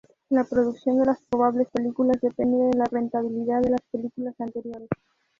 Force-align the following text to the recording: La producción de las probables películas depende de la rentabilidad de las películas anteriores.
La 0.29 0.43
producción 0.45 0.97
de 0.97 1.05
las 1.05 1.21
probables 1.29 1.67
películas 1.71 2.17
depende 2.19 2.57
de 2.57 2.75
la 2.75 2.85
rentabilidad 2.85 3.61
de 3.61 3.69
las 3.69 3.81
películas 3.91 4.33
anteriores. 4.39 4.89